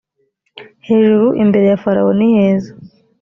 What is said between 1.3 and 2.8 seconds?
imbere ya farawo niheza